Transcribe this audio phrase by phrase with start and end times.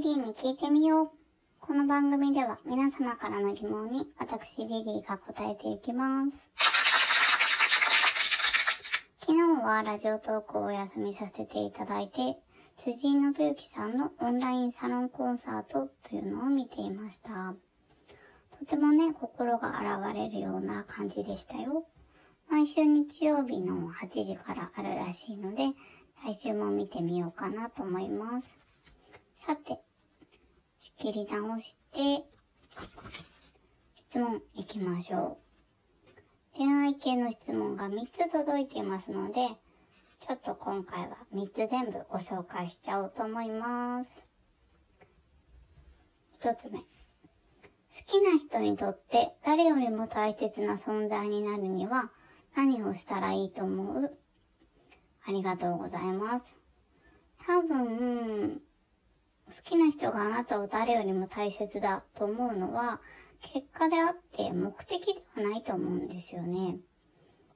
[0.00, 1.10] リリーに聞いてみよう。
[1.60, 6.32] この番組では皆様からの疑問に私リリーが答えていきます。
[9.20, 12.38] 昨日はラジオトークをお休みさせていただいて、
[12.78, 17.54] 辻井信之さんのオンラインサロンコンサートというのを見ていました。
[18.58, 21.84] とてもね、心が洗われるような感じでしたよ。
[22.48, 25.74] 毎週日曜日の8時からあるらしいので、
[26.24, 28.58] 来週も見てみようかなと思います。
[29.36, 29.78] さて、
[31.00, 32.26] 切り直して、
[33.94, 35.38] 質問いきましょ
[36.54, 36.58] う。
[36.58, 39.48] 恋愛系の質問が3つ届いていますので、
[40.20, 44.26] ちょっと今回は3つ全部ご紹介しちゃおうと思います。
[46.42, 46.80] 1つ目。
[46.80, 46.84] 好
[48.06, 52.10] きな人にとって誰よりも大切な存在になるには
[52.54, 54.18] 何をしたらいいと思う？
[55.26, 56.44] ありがとうございます。
[57.46, 58.60] 多分、
[59.50, 63.00] 好きな人があなたを誰よりも大切だと思うのは、
[63.40, 66.78] 結果であって目的ではないと思うんですよね。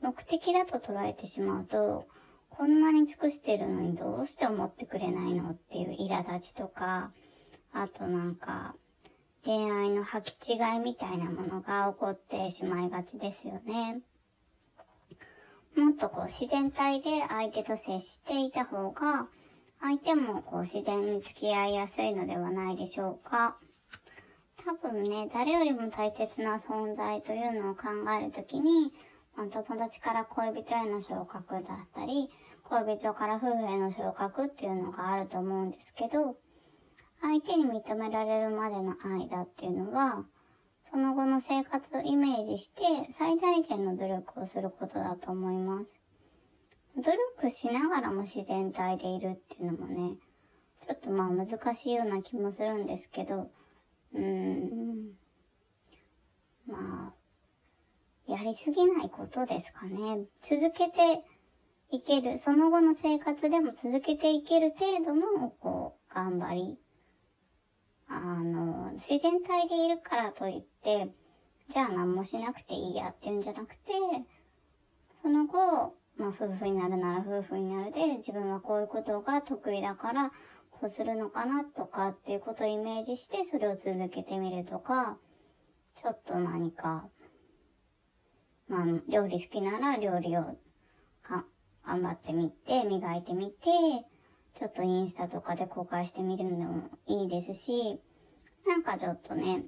[0.00, 2.06] 目的だと捉えてしまうと、
[2.50, 7.12] こんなに尽くしてるのにどうして思ってくれないのっていう苛立ちとか、
[7.72, 8.74] あとなんか、
[9.44, 14.00] 恋愛の履き違いみたいなものが起こってしまいがちですよね。
[15.76, 19.28] もっとこう自然体で相手と接していた方が、
[19.80, 23.56] 相手もこう自然に付き合いやすいのではないでしょうか。
[24.64, 27.88] 多分ね、誰よりも大切な存在というのを考
[28.20, 28.92] えるときに、
[29.36, 31.62] まあ、友達から恋人への昇格だっ
[31.94, 32.30] たり、
[32.64, 36.36] 恋人から夫婦への昇格っていうのがあると思うんですけど、
[37.22, 40.24] 相手に認められるまでの間っていうのは、
[40.80, 45.98] その後の生活をイメージして最大限の努力をすることだと思います。
[46.96, 47.02] 努
[47.40, 50.16] 力しながらも自然体でいるっていうのもね、
[50.86, 53.50] ちょっとまあ難しいような気もするんですけど、
[54.14, 55.12] うーん、
[56.66, 60.24] まあ、やりすぎないことですかね。
[60.42, 61.22] 続けて
[61.90, 66.78] いける、その後の生活でも続けていける程度の、こう、頑張り
[68.08, 71.08] あの、自然体でいるからといって、
[71.68, 73.92] じゃあ何もしなくていいやっていうんじゃなくて、
[75.22, 80.32] その後、まあ夫婦になるなら夫婦になるで、自分はこういうことが得意だから、
[80.70, 85.18] こうするのかなとかっていうことをイメージして、それを続けてみるとか、
[85.94, 87.08] ちょっと何か、
[88.68, 90.42] まあ、料理好きなら料理を
[91.22, 91.44] か
[91.86, 93.68] 頑張ってみて、磨いてみて、
[94.54, 98.00] ちょっとインスタとかで公開してみるのもいいですし、
[98.66, 99.64] なんかちょっとね、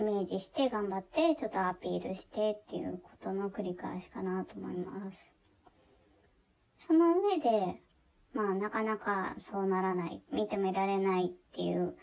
[0.00, 5.34] イメージして頑張って、ちょっとアピールしてっていうことの繰り返しかなと思います。
[6.86, 7.82] その上で、
[8.32, 11.94] まあなかなかそうならない、認められないっていう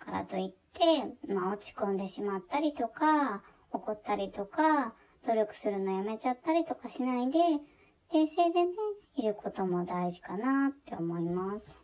[0.00, 7.38] からといって、まあ落ち込んでしまったりとか、怒ったりとか、努力するのやめちゃったりとかしないで、
[8.12, 8.72] 冷静でね、
[9.14, 11.79] いることも大事かなって思います。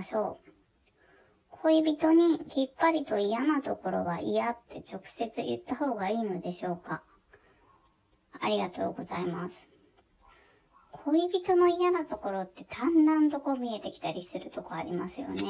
[0.00, 0.50] ましょう。
[1.50, 7.02] 恋人にきっぱりと嫌なところは嫌って直接言った方がいいのでしょうか？
[8.40, 9.68] ありがとうございます。
[10.90, 15.42] 恋人の嫌なところってだんだんとこう見えてきたりするとこありますよね。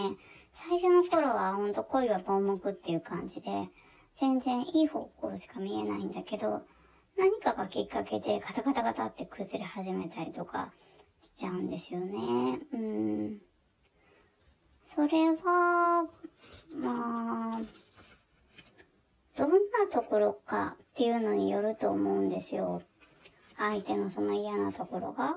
[0.52, 3.68] 最初の頃はほんと恋は盲目っていう感じで、
[4.16, 6.62] 全然いい方向しか見えないんだけど、
[7.16, 10.72] 何かがきっかけでガタガタガタって崩れ始めたりとか
[11.22, 12.58] しちゃうんですよね。
[12.72, 13.38] うん。
[14.92, 16.08] それは、
[16.74, 17.60] まあ、
[19.36, 19.56] どんな
[19.88, 22.82] ところかっていうのによると思うんですよ。
[23.56, 25.36] 相手のその嫌なところが。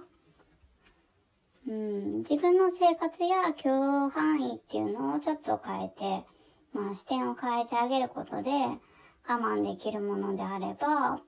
[1.67, 6.25] うん、自分の生活や許容範囲っていうのをちょっと変えて、
[6.73, 8.79] まあ視点を変えてあげることで我
[9.27, 11.19] 慢できるものであれば、ま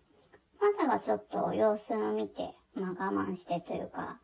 [0.79, 4.19] ずはちょっと様子を見て、まあ我慢してというか、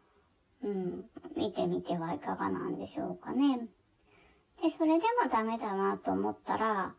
[0.63, 1.05] うん、
[1.37, 3.67] 見てみてはいかがなんでしょうかね。
[4.59, 6.95] で、それでもダメだなと思ったら、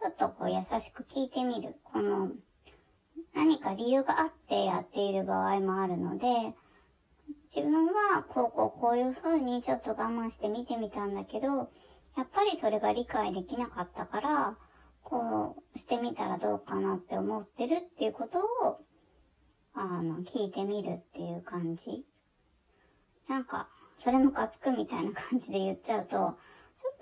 [0.00, 1.76] ちょっとこう優しく聞いてみる。
[1.82, 2.30] この、
[3.34, 6.54] 何か理由があってやっている場合もあるので、
[7.54, 11.70] 自分はこうこうこういう風にちょっと我慢して見てみたんだけど、
[12.16, 14.56] やっぱりそれが理解できなかったから、
[15.02, 18.80] こうしてみたらどうかなって思ってるっていうことを、
[19.74, 22.04] あの、聞いてみるっていう感じ。
[23.28, 26.36] なんか、それムカつくみたいな感じで言っちゃうと、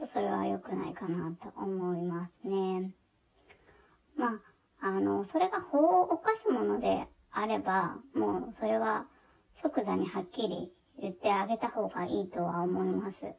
[0.02, 2.90] とそれは良くないかなと思いますね。
[4.16, 4.40] まあ、
[4.81, 9.06] あの、それが法を犯すものであれば、もうそれは
[9.52, 13.32] 即座にはっきり言ってあげた方がいいとは思います。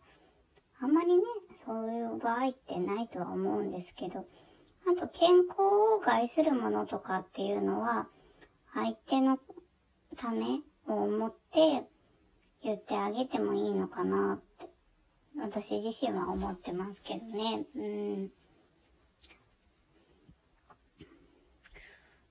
[0.79, 1.23] あんまりね、
[1.53, 4.25] そういう場合ってないとは思うんですけど、
[4.87, 5.63] あと健康
[5.97, 8.07] を害するものとかっていうのは、
[8.73, 9.37] 相手の
[10.15, 11.87] ためを思って
[12.63, 14.52] 言ってあげてもいいのかなって、
[15.39, 17.65] 私自身は思ってますけどね。
[17.75, 18.31] うん。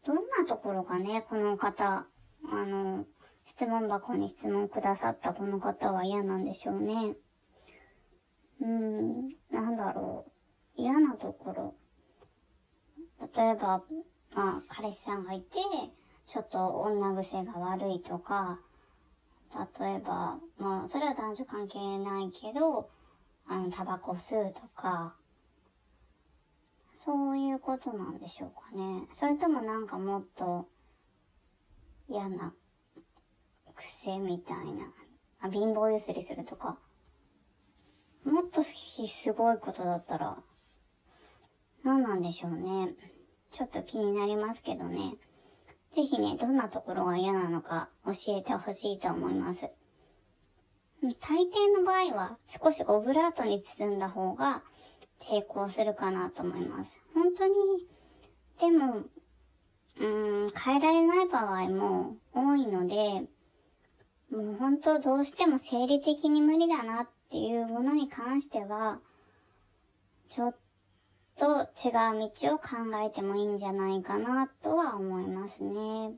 [0.05, 2.07] どんなところがね、この方、
[2.51, 3.05] あの、
[3.45, 7.17] 質問箱に質問くださったこの方は嫌なんでしょうね。
[8.61, 10.27] うん、なんだろ
[10.77, 10.81] う。
[10.81, 11.75] 嫌なところ。
[13.35, 13.83] 例えば、
[14.35, 15.59] まあ、彼氏さんがいて、
[16.29, 18.61] ちょっと女癖が悪いとか、
[19.81, 22.89] 例えば、まあ、それは男女関係ないけど、
[23.47, 25.15] あの、タバコ吸うとか、
[26.95, 29.07] そういうことなんでしょうかね。
[29.13, 30.69] それともなんかもっと
[32.09, 32.53] 嫌な
[33.75, 34.87] 癖みたいな。
[35.41, 36.79] あ、貧乏ゆすりするとか。
[38.25, 40.43] もっとすごいことだったら、
[41.83, 42.95] 何なんでしょうね。
[43.51, 45.17] ちょっと気になりますけどね。
[45.93, 49.71] ぜひね、どんなところが嫌なのか教えてほしいと思います。
[51.21, 54.63] 大抵の場合は少しオブラートに包んだ方が
[55.19, 56.99] 成功するかなと思います。
[57.15, 57.55] 本当に、
[58.59, 59.03] でも、
[60.01, 60.07] う
[60.47, 63.29] ん、変えられない場合も多いので、
[64.31, 68.99] もう本当どうしても生理的に無理だなっていうものに関しては、
[70.29, 70.57] ちょっ
[71.43, 72.69] と違う道を考
[73.05, 76.13] えてもいいんじゃないかなとは思いますね。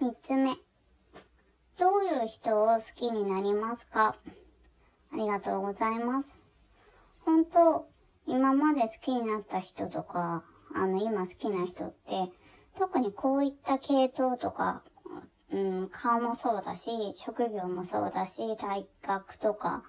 [0.00, 0.50] 三つ目。
[1.78, 4.16] どういう人を好きになりますか？
[5.12, 6.42] ありがとうございます。
[7.24, 7.86] 本当、
[8.26, 10.42] 今まで好きになった人とか、
[10.74, 12.32] あの、今好きな人って、
[12.76, 14.82] 特にこういった系統とか、
[15.52, 19.82] うん、顔もそうだし、職業もそうだし、体格とか、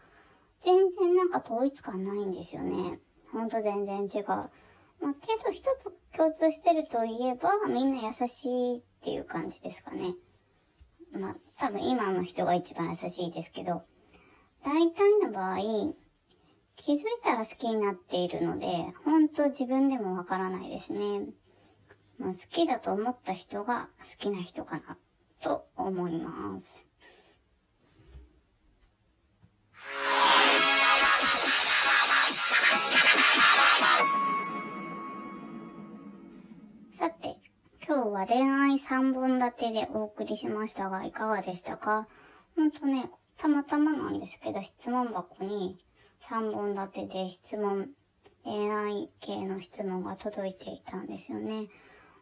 [0.60, 3.00] 全然なんか統一感ないんですよね。
[3.32, 4.26] ほんと全然違う。
[4.26, 10.16] まあ、けど一つ共通してるといえば、みんな優しいっていう感じですかね。
[11.12, 13.84] まあ、多分今の人が一番優しいですけど、
[14.64, 15.58] 大体の場合、
[16.76, 18.68] 気づいたら好きになっているので、
[19.06, 21.28] 本当自分でもわからないですね。
[22.18, 24.98] まあ、好きだと思った人が好きな人かな、
[25.42, 26.86] と思います。
[36.94, 37.36] さて、
[37.88, 42.08] 今日は恋愛3本立てでお送りしましたが、いかがでしたか？
[42.56, 45.80] ほんとね、たまたまなんですけど、質問箱に
[46.30, 47.90] 3本立てで質問、
[48.44, 51.68] 恋愛系の質問が届いていたんですよね。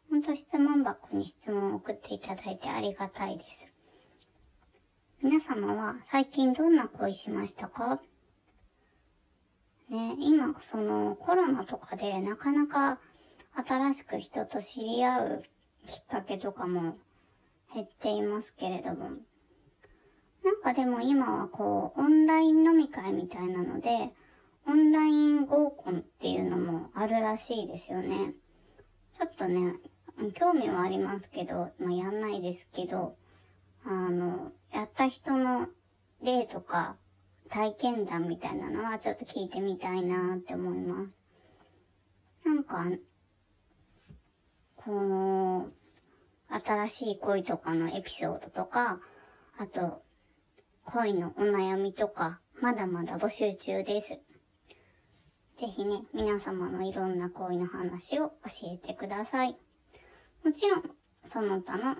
[0.09, 3.67] ほんと質問箱に質問を送っていただいてありがたいです。
[5.21, 8.01] 皆様は最近どんな恋しましたか？
[9.89, 12.97] ね、今そのコロナとかでなかなか
[13.67, 15.43] 新しく人と知り合う
[15.85, 16.97] きっかけとかも
[17.73, 19.11] 減っていますけれども、
[20.43, 24.11] なんかでも今はこう、オンライン飲み会みたいなので、
[24.67, 28.33] オンライン合コンっていうのもあるらしいですよね。
[29.17, 29.75] ちょっとね、
[30.33, 33.15] 興味はありますけど、まあ、やんないですけど、
[33.85, 35.67] あの、やった人の
[36.21, 36.97] 例とか
[37.49, 42.47] 体験談みたいなのはちょっと聞いてみたいなって思います。
[42.47, 42.85] なんか、
[44.75, 45.67] この、
[46.49, 48.99] 新しい恋とかのエピソードとか、
[49.57, 50.01] あと、
[50.85, 54.19] 恋のお悩みとか、まだまだ募集中です。
[55.59, 58.35] ぜひね、皆様のいろんな恋の話を教
[58.73, 59.68] えてください。
[60.43, 60.83] もちろん、
[61.23, 61.95] その他の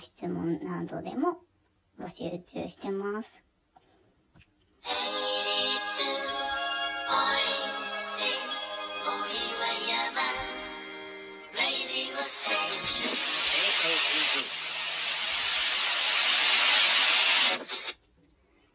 [0.00, 1.38] 質問などでも
[1.98, 3.44] 募集中してます。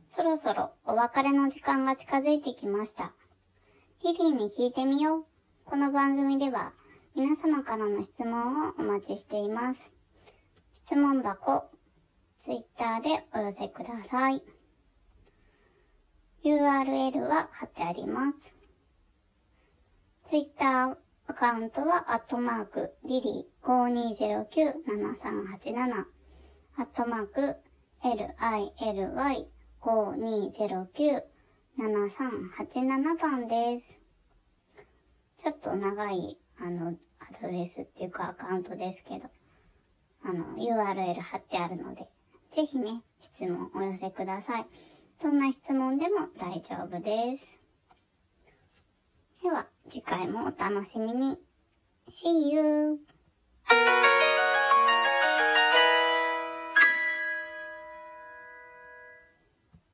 [0.09, 3.13] そろそろお別れの時間が近づいてきました。
[4.03, 5.25] リリーに聞いてみよう。
[5.65, 6.73] この番組では
[7.15, 9.91] 皆様からの質問をお待ちしています。
[10.73, 11.69] 質問箱、
[12.39, 14.41] ツイッターでお寄せください。
[16.43, 18.55] URL は貼ってあります。
[20.23, 23.67] ツイッターアカウントは、アットマーク、リリー
[24.83, 26.05] 5209-7387、
[26.77, 27.57] アットマーク、
[28.01, 28.33] lily
[31.77, 33.99] 5209-7387番です。
[35.37, 39.27] ちょっと長い、あの、アドレスっていうかアカウントですけど、
[40.23, 42.07] あの、URL 貼ってあるので、
[42.51, 44.65] ぜひね、質問お寄せください。
[45.21, 47.59] どんな質問でも大丈夫です。
[49.43, 51.37] では、次回もお楽しみに。
[52.07, 52.99] See you!